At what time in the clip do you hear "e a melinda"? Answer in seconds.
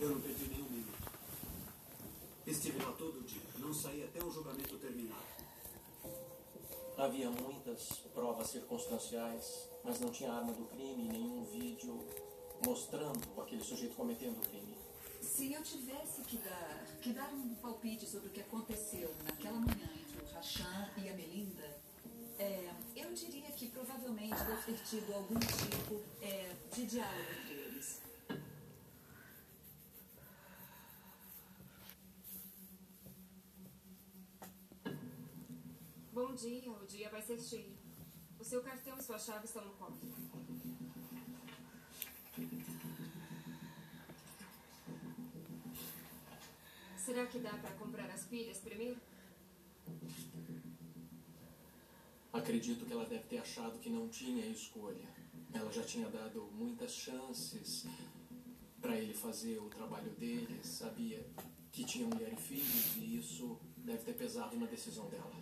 21.02-21.78